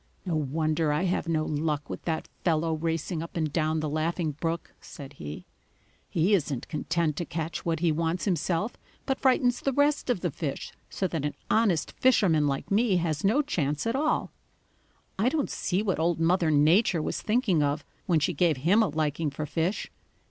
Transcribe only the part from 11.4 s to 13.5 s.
honest fisherman like me has no